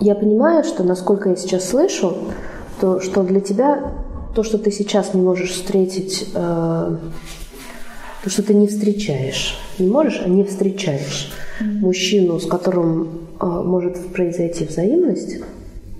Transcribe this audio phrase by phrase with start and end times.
[0.00, 2.16] я понимаю, что, насколько я сейчас слышу,
[2.80, 3.92] то, что для тебя
[4.34, 6.96] то, что ты сейчас не можешь встретить, э,
[8.24, 11.78] то, что ты не встречаешь, не можешь, а не встречаешь mm-hmm.
[11.80, 15.36] мужчину, с которым э, может произойти взаимность,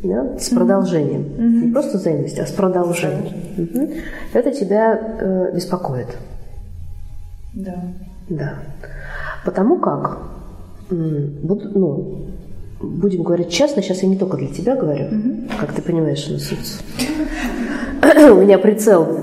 [0.02, 1.22] да, с продолжением.
[1.22, 1.66] Mm-hmm.
[1.66, 3.36] Не просто взаимность, а с продолжением.
[3.56, 4.00] Mm-hmm.
[4.32, 6.08] Это тебя э, беспокоит.
[7.54, 7.84] Да.
[8.29, 8.54] Да.
[9.45, 10.18] Потому как,
[10.90, 12.26] ну,
[12.84, 15.52] будем говорить честно, сейчас я не только для тебя говорю, mm-hmm.
[15.58, 16.79] как ты понимаешь, на суть.
[18.30, 19.20] У меня прицел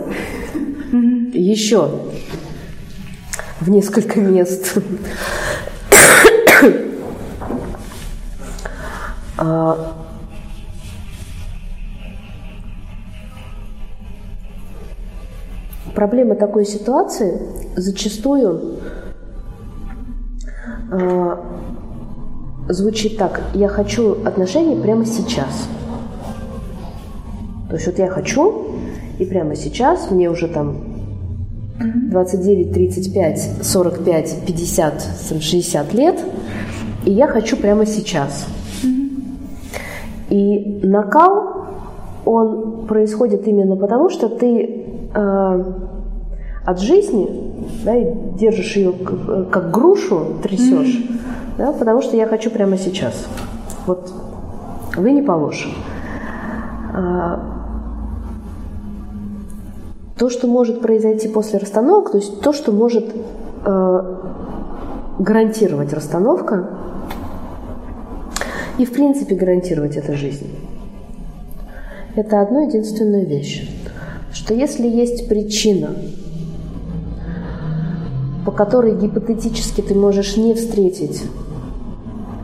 [0.91, 1.37] mm-hmm.
[1.37, 1.89] еще
[3.59, 4.77] в несколько мест.
[9.37, 9.95] а,
[15.95, 17.39] проблема такой ситуации
[17.75, 18.79] зачастую
[20.91, 21.20] э,
[22.73, 23.41] звучит так.
[23.53, 25.67] Я хочу отношений прямо сейчас.
[27.69, 28.65] То есть вот я хочу,
[29.19, 30.77] и прямо сейчас мне уже там
[31.79, 35.07] 29, 35, 45, 50,
[35.39, 36.19] 60 лет,
[37.05, 38.45] и я хочу прямо сейчас.
[40.29, 41.65] И накал,
[42.25, 45.63] он происходит именно потому, что ты э,
[46.65, 47.27] от жизни
[47.83, 47.93] да,
[48.37, 51.03] держишь ее как, как грушу, трясешь.
[51.61, 53.27] Да, потому что я хочу прямо сейчас.
[53.85, 54.11] Вот
[54.97, 55.71] вы не положим.
[56.91, 57.39] А,
[60.17, 63.13] то, что может произойти после расстановок, то есть то, что может
[63.65, 64.15] э,
[65.19, 66.67] гарантировать расстановка
[68.79, 70.47] и, в принципе, гарантировать эту жизнь.
[72.15, 73.69] Это одна единственная вещь,
[74.33, 75.89] что если есть причина,
[78.45, 81.23] по которой гипотетически ты можешь не встретить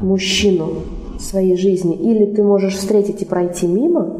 [0.01, 0.83] мужчину
[1.17, 4.15] в своей жизни, или ты можешь встретить и пройти мимо,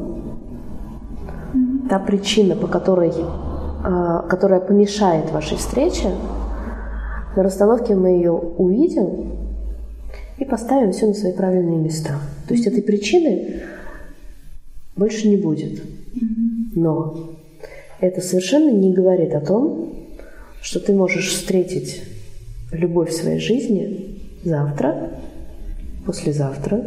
[1.90, 3.12] та причина, по которой
[3.84, 6.12] а, которая помешает вашей встрече,
[7.36, 9.32] на расстановке мы ее увидим
[10.40, 12.20] и поставим все на свои правильные места.
[12.48, 13.62] То есть этой причины
[14.96, 15.84] больше не будет.
[16.76, 17.30] Но
[18.02, 19.94] это совершенно не говорит о том,
[20.62, 22.04] что ты можешь встретить
[22.72, 25.07] любовь в своей жизни завтра,
[26.08, 26.82] послезавтра,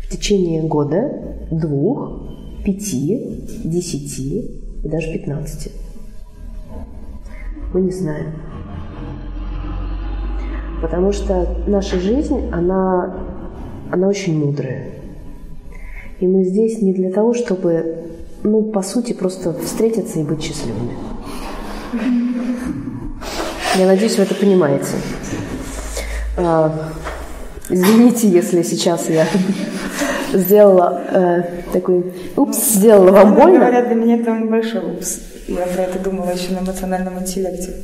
[0.00, 1.10] в течение года,
[1.50, 2.28] двух,
[2.64, 5.72] пяти, десяти и даже пятнадцати
[7.74, 8.32] мы не знаем.
[10.80, 13.16] Потому что наша жизнь, она,
[13.90, 14.92] она очень мудрая.
[16.20, 17.96] И мы здесь не для того, чтобы,
[18.44, 20.92] ну, по сути, просто встретиться и быть счастливыми.
[23.76, 24.92] Я надеюсь, вы это понимаете.
[27.68, 29.26] Извините, если сейчас я
[30.32, 31.42] сделала э,
[31.72, 33.58] такой упс, сделала вам больно.
[33.60, 35.20] Говорят, для меня это большой упс.
[35.48, 37.74] Я про это думала еще на эмоциональном интеллекте.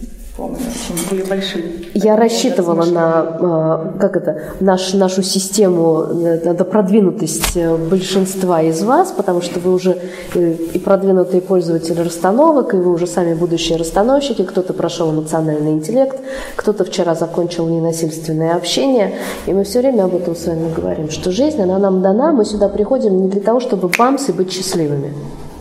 [0.40, 1.64] Помню, очень были большие.
[1.92, 8.82] Я рассчитывала на, э, как это, наш, нашу систему, э, на продвинутость э, большинства из
[8.82, 9.98] вас, потому что вы уже
[10.34, 16.18] и продвинутые пользователи расстановок, и вы уже сами будущие расстановщики, кто-то прошел эмоциональный интеллект,
[16.56, 21.32] кто-то вчера закончил ненасильственное общение, и мы все время об этом с вами говорим, что
[21.32, 25.12] жизнь, она нам дана, мы сюда приходим не для того, чтобы бамс и быть счастливыми.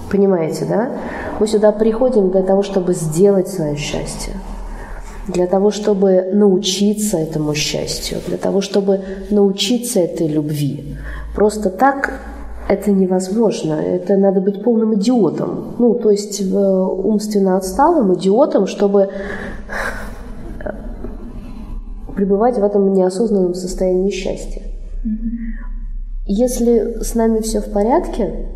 [0.09, 0.89] Понимаете, да?
[1.39, 4.33] Мы сюда приходим для того, чтобы сделать свое счастье,
[5.33, 10.97] для того, чтобы научиться этому счастью, для того, чтобы научиться этой любви.
[11.35, 12.21] Просто так
[12.67, 13.73] это невозможно.
[13.73, 15.75] Это надо быть полным идиотом.
[15.79, 19.09] Ну, то есть умственно отсталым идиотом, чтобы
[22.15, 24.61] пребывать в этом неосознанном состоянии счастья.
[26.25, 28.49] Если с нами все в порядке,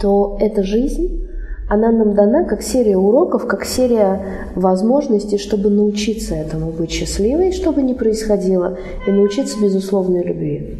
[0.00, 1.26] то эта жизнь,
[1.68, 7.82] она нам дана как серия уроков, как серия возможностей, чтобы научиться этому быть счастливой, чтобы
[7.82, 10.78] не происходило, и научиться безусловной любви.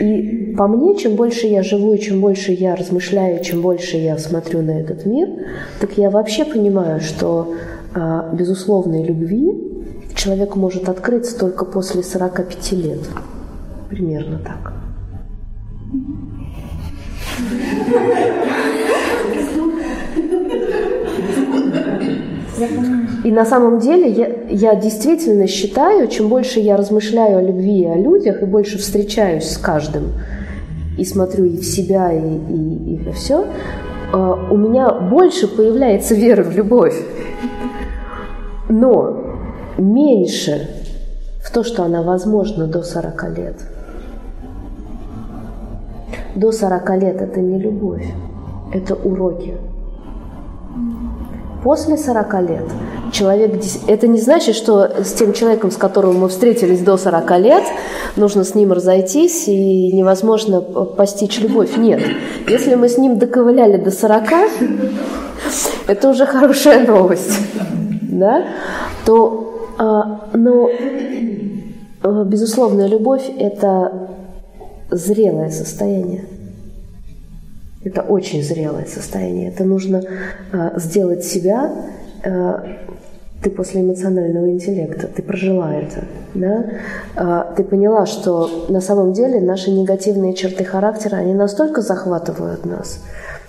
[0.00, 4.62] И по мне, чем больше я живу, чем больше я размышляю, чем больше я смотрю
[4.62, 5.28] на этот мир,
[5.80, 7.54] так я вообще понимаю, что
[7.94, 9.52] а, безусловной любви
[10.14, 13.00] человек может открыться только после 45 лет.
[13.90, 14.72] Примерно так.
[23.24, 27.86] И на самом деле я, я действительно считаю, чем больше я размышляю о любви и
[27.86, 30.12] о людях, и больше встречаюсь с каждым,
[30.98, 33.46] и смотрю и в себя, и, и, и во все,
[34.12, 36.96] э, у меня больше появляется вера в любовь.
[38.68, 39.36] Но
[39.78, 40.68] меньше
[41.44, 43.56] в то, что она возможна до 40 лет–
[46.34, 48.06] до 40 лет это не любовь,
[48.72, 49.54] это уроки.
[51.62, 52.64] После 40 лет
[53.12, 53.62] человек...
[53.86, 57.62] Это не значит, что с тем человеком, с которым мы встретились до 40 лет,
[58.16, 61.76] нужно с ним разойтись и невозможно постичь любовь.
[61.76, 62.02] Нет.
[62.48, 64.24] Если мы с ним доковыляли до 40,
[65.86, 67.38] это уже хорошая новость.
[68.02, 68.44] Да?
[69.04, 70.68] То, а, но,
[72.02, 74.08] а, безусловная любовь– это
[74.90, 76.24] зрелое состояние.
[77.84, 79.48] Это очень зрелое состояние.
[79.48, 80.02] Это нужно
[80.52, 81.72] э, сделать себя.
[82.24, 82.58] Э,
[83.42, 86.04] ты после эмоционального интеллекта, ты прожила это.
[86.34, 86.64] Да?
[87.16, 93.02] Э, ты поняла, что на самом деле наши негативные черты характера, они настолько захватывают нас.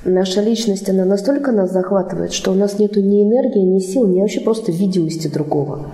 [0.03, 4.19] Наша личность, она настолько нас захватывает, что у нас нет ни энергии, ни сил, ни
[4.19, 5.85] вообще просто видимости другого.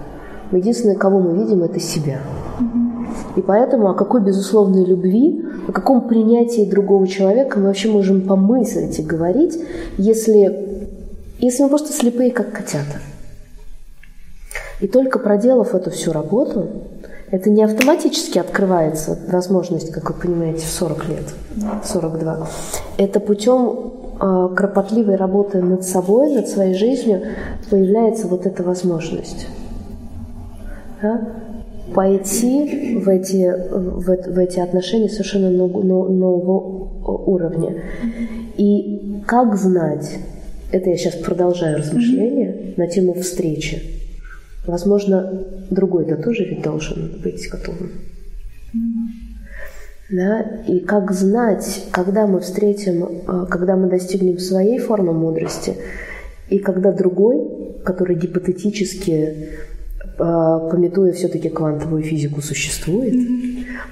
[0.52, 2.20] Единственное, кого мы видим, это себя.
[3.36, 9.00] И поэтому о какой безусловной любви, о каком принятии другого человека мы вообще можем помыслить
[9.00, 9.58] и говорить,
[9.98, 10.90] если,
[11.40, 13.00] если мы просто слепые, как котята.
[14.82, 16.68] И только проделав эту всю работу,
[17.32, 21.34] это не автоматически открывается возможность, как вы понимаете, в 40 лет,
[21.86, 22.48] 42.
[22.98, 27.22] Это путем э, кропотливой работы над собой, над своей жизнью
[27.70, 29.48] появляется вот эта возможность.
[31.02, 31.22] Да?
[31.94, 36.90] Пойти в эти, в, в эти отношения совершенно нового,
[37.26, 37.82] уровня.
[38.58, 40.18] И как знать,
[40.72, 43.82] это я сейчас продолжаю размышления на тему встречи.
[44.66, 47.92] Возможно, другой-то тоже ведь должен быть готовым.
[50.12, 50.42] Да?
[50.68, 55.76] И как знать, когда мы встретим, а, когда мы достигнем своей формы мудрости,
[56.50, 59.50] и когда другой, который гипотетически
[60.20, 63.16] пометуя все-таки квантовую физику, существует,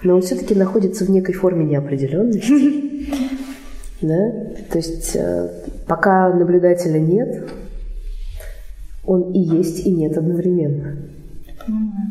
[0.03, 3.07] но он все-таки находится в некой форме неопределенности.
[4.01, 4.31] Да?
[4.69, 5.49] То есть э,
[5.87, 7.49] пока наблюдателя нет,
[9.05, 10.97] он и есть, и нет одновременно.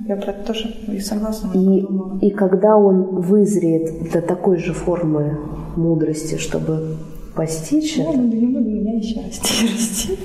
[0.08, 1.52] Я про это тоже и согласна.
[1.54, 5.38] И, и когда он вызреет до такой же формы
[5.76, 6.96] мудрости, чтобы
[7.34, 8.18] постичь ну, это...
[8.18, 10.18] Ну, буду меня еще расти, расти.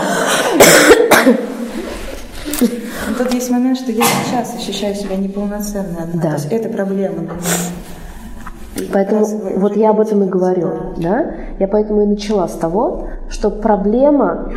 [3.24, 6.06] тут есть момент, что я сейчас ощущаю себя неполноценной.
[6.14, 6.20] Да.
[6.20, 7.28] То есть это проблема.
[8.92, 9.26] Поэтому
[9.56, 11.34] вот я об этом и говорю, да.
[11.58, 14.50] Я поэтому и начала с того, что проблема,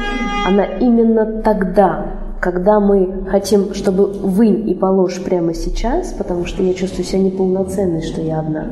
[0.47, 2.05] она именно тогда,
[2.39, 8.01] когда мы хотим, чтобы вы и положь прямо сейчас, потому что я чувствую себя неполноценной,
[8.01, 8.67] что я одна.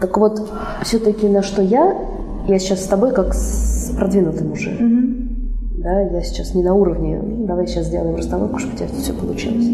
[0.00, 0.50] Так вот,
[0.82, 1.96] все-таки на что я,
[2.48, 4.70] я сейчас с тобой как с продвинутым уже.
[4.70, 5.25] Угу
[5.86, 9.12] да, я сейчас не на уровне, ну, давай сейчас сделаем расстановку, чтобы у тебя все
[9.12, 9.66] получилось,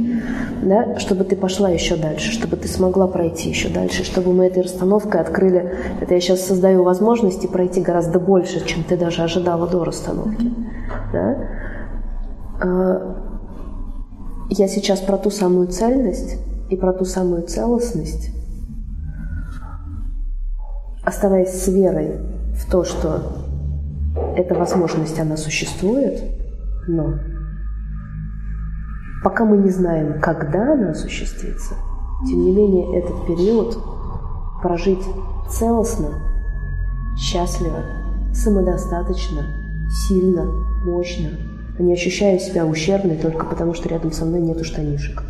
[0.62, 4.62] да, чтобы ты пошла еще дальше, чтобы ты смогла пройти еще дальше, чтобы мы этой
[4.62, 9.84] расстановкой открыли, это я сейчас создаю возможности пройти гораздо больше, чем ты даже ожидала до
[9.84, 10.52] расстановки,
[11.14, 11.48] да.
[12.60, 13.16] А,
[14.50, 16.36] я сейчас про ту самую цельность
[16.68, 18.28] и про ту самую целостность,
[21.02, 22.18] оставаясь с верой
[22.54, 23.22] в то, что
[24.36, 26.22] эта возможность, она существует,
[26.88, 27.14] но
[29.22, 31.74] пока мы не знаем, когда она осуществится,
[32.26, 33.78] тем не менее этот период
[34.62, 35.04] прожить
[35.48, 36.10] целостно,
[37.16, 37.80] счастливо,
[38.32, 39.44] самодостаточно,
[40.06, 40.44] сильно,
[40.84, 41.30] мощно,
[41.78, 45.22] а не ощущая себя ущербной только потому, что рядом со мной нету штанишек.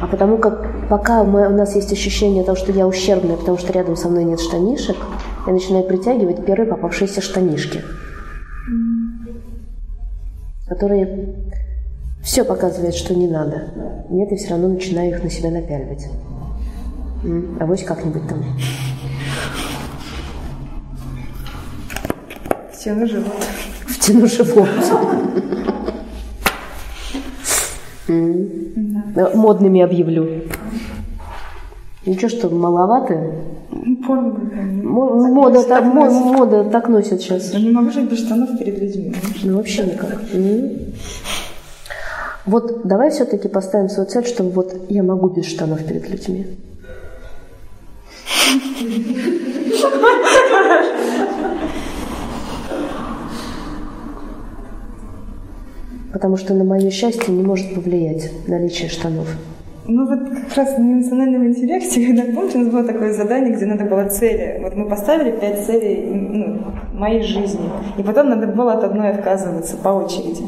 [0.00, 3.72] А потому как пока мы, у нас есть ощущение того, что я ущербная, потому что
[3.72, 4.96] рядом со мной нет штанишек,
[5.46, 7.82] я начинаю притягивать первые попавшиеся штанишки,
[10.68, 11.34] которые
[12.22, 14.04] все показывают, что не надо.
[14.08, 16.06] Нет, я все равно начинаю их на себя напяливать.
[17.60, 18.44] А вот как-нибудь там.
[22.72, 23.44] Втяну живот.
[23.86, 24.68] Втяну живот.
[29.34, 30.42] Модными объявлю.
[32.04, 33.32] Ничего, что маловато?
[33.70, 37.52] Мода, так, так мода так носят сейчас.
[37.52, 39.14] Я не могу жить без штанов перед людьми.
[39.44, 40.20] Ну, вообще никак.
[42.44, 46.46] Вот давай все-таки поставим свою цель, чтобы вот я могу без штанов перед людьми.
[56.12, 59.28] Потому что на мое счастье не может повлиять наличие штанов.
[59.86, 63.66] Ну вот как раз на эмоциональном интеллекте, когда помните, у нас было такое задание, где
[63.66, 64.60] надо было цели.
[64.62, 66.58] Вот мы поставили пять целей ну,
[66.94, 67.68] моей жизни.
[67.98, 70.44] И потом надо было от одной отказываться по очереди.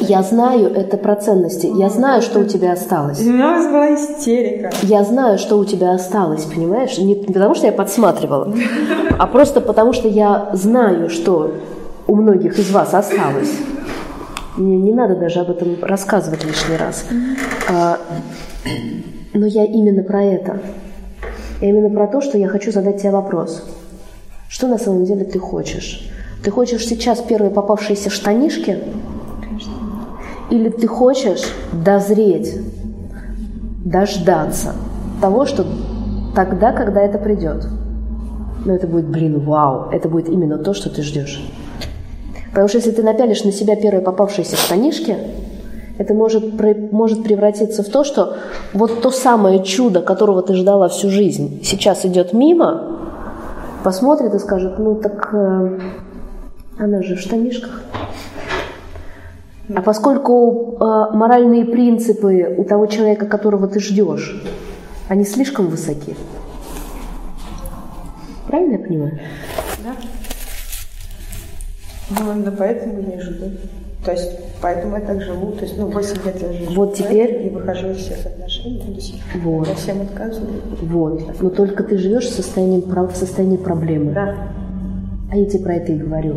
[0.00, 1.66] Я знаю это про ценности.
[1.74, 3.20] Я знаю, что у тебя осталось.
[3.20, 4.70] У меня была истерика.
[4.82, 6.98] Я знаю, что у тебя осталось, понимаешь?
[6.98, 8.52] Не потому, что я подсматривала,
[9.18, 11.52] а просто потому, что я знаю, что
[12.06, 13.50] у многих из вас осталось.
[14.56, 17.04] Мне не надо даже об этом рассказывать лишний раз.
[17.68, 17.98] А,
[19.32, 20.60] но я именно про это.
[21.60, 23.64] Я именно про то, что я хочу задать тебе вопрос.
[24.48, 26.08] Что на самом деле ты хочешь?
[26.44, 28.78] Ты хочешь сейчас первые попавшиеся штанишки?
[30.50, 31.42] Или ты хочешь
[31.72, 32.54] дозреть,
[33.84, 34.74] дождаться
[35.20, 35.66] того, что
[36.36, 37.66] тогда, когда это придет?
[38.64, 41.42] Но это будет, блин, вау, это будет именно то, что ты ждешь.
[42.54, 45.16] Потому что если ты напялишь на себя первые попавшиеся штанишки,
[45.98, 46.54] это может,
[46.92, 48.36] может превратиться в то, что
[48.72, 53.00] вот то самое чудо, которого ты ждала всю жизнь, сейчас идет мимо,
[53.82, 55.80] посмотрит и скажет, ну так э,
[56.78, 57.82] она же в штанишках.
[59.74, 64.40] А поскольку э, моральные принципы у того человека, которого ты ждешь,
[65.08, 66.14] они слишком высоки.
[68.46, 69.18] Правильно я понимаю?
[72.18, 73.50] Ну, именно поэтому я жду.
[74.04, 74.30] То есть,
[74.60, 75.52] поэтому я так живу.
[75.52, 76.74] То есть, ну, 8 лет я живу.
[76.74, 77.46] Вот теперь...
[77.46, 78.80] И выхожу из всех отношений.
[78.80, 79.66] То есть, вот.
[79.66, 80.60] Я всем отказываю.
[80.82, 81.40] Вот.
[81.40, 84.12] Но только ты живешь в состоянии, в состоянии проблемы.
[84.12, 84.48] Да.
[85.30, 86.36] А я тебе про это и говорю.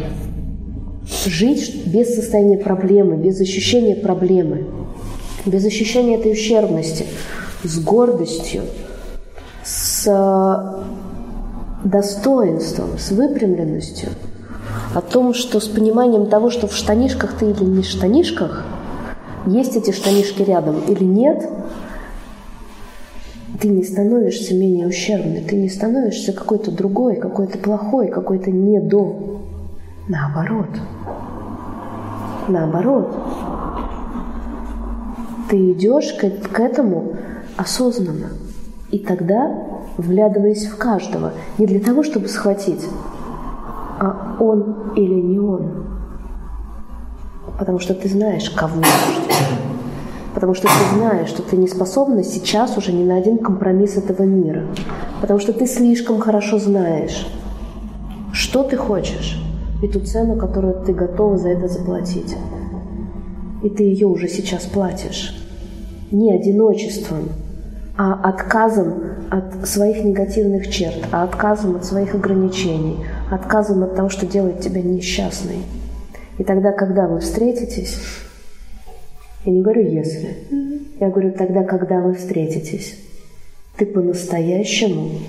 [1.25, 4.65] Жить без состояния проблемы, без ощущения проблемы,
[5.45, 7.05] без ощущения этой ущербности,
[7.63, 8.63] с гордостью,
[9.63, 14.09] с э, достоинством, с выпрямленностью–
[14.93, 18.65] о том, что с пониманием того, что в штанишках ты или не в штанишках,
[19.45, 21.49] есть эти штанишки рядом или нет,
[23.59, 29.39] ты не становишься менее ущербной, ты не становишься какой-то другой, какой-то плохой, какой-то не до.
[30.07, 30.69] Наоборот.
[32.47, 33.15] Наоборот.
[35.49, 37.15] Ты идешь к, к этому
[37.55, 38.29] осознанно.
[38.91, 39.65] И тогда,
[39.97, 42.85] вглядываясь в каждого, не для того, чтобы схватить,
[43.99, 45.85] а он или не он.
[47.57, 48.81] Потому что ты знаешь, кого
[50.33, 54.21] Потому что ты знаешь, что ты не способна сейчас уже ни на один компромисс этого
[54.23, 54.67] мира.
[55.19, 57.27] Потому что ты слишком хорошо знаешь,
[58.33, 59.41] что ты хочешь,
[59.81, 62.35] и ту цену, которую ты готова за это заплатить.
[63.63, 65.35] И ты ее уже сейчас платишь.
[66.11, 67.29] Не одиночеством,
[67.97, 68.93] а отказом
[69.31, 72.97] от своих негативных черт, а отказом от своих ограничений,
[73.31, 75.63] отказом от того, что делает тебя несчастной.
[76.37, 77.97] И тогда, когда вы встретитесь,
[79.45, 82.97] я не говорю «если», я говорю тогда, когда вы встретитесь,
[83.77, 85.19] ты по-настоящему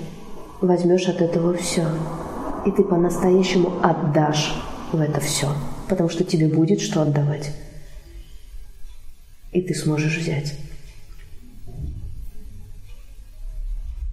[0.61, 1.85] возьмешь от этого все.
[2.65, 4.55] И ты по-настоящему отдашь
[4.91, 5.47] в это все,
[5.87, 7.51] потому что тебе будет что отдавать.
[9.51, 10.55] И ты сможешь взять.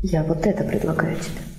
[0.02, 1.55] Я вот это предлагаю тебе.